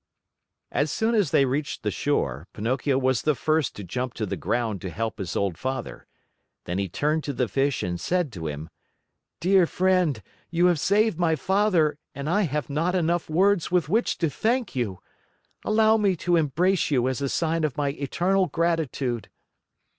As 0.71 0.91
soon 0.91 1.13
as 1.13 1.29
they 1.29 1.45
reached 1.45 1.83
the 1.83 1.91
shore, 1.91 2.47
Pinocchio 2.53 2.97
was 2.97 3.21
the 3.21 3.35
first 3.35 3.75
to 3.75 3.83
jump 3.83 4.15
to 4.15 4.25
the 4.25 4.35
ground 4.35 4.81
to 4.81 4.89
help 4.89 5.19
his 5.19 5.35
old 5.35 5.59
father. 5.59 6.07
Then 6.65 6.79
he 6.79 6.89
turned 6.89 7.23
to 7.25 7.33
the 7.33 7.47
fish 7.47 7.83
and 7.83 8.01
said 8.01 8.31
to 8.31 8.47
him: 8.47 8.71
"Dear 9.39 9.67
friend, 9.67 10.23
you 10.49 10.65
have 10.65 10.79
saved 10.79 11.19
my 11.19 11.35
father, 11.35 11.99
and 12.15 12.27
I 12.27 12.41
have 12.49 12.67
not 12.67 12.95
enough 12.95 13.29
words 13.29 13.69
with 13.69 13.89
which 13.89 14.17
to 14.17 14.29
thank 14.31 14.75
you! 14.75 14.97
Allow 15.63 15.97
me 15.97 16.15
to 16.15 16.35
embrace 16.35 16.89
you 16.89 17.07
as 17.07 17.21
a 17.21 17.29
sign 17.29 17.63
of 17.63 17.77
my 17.77 17.89
eternal 17.89 18.47
gratitude." 18.47 19.29